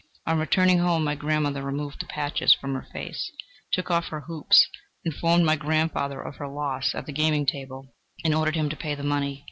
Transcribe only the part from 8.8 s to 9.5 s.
the money.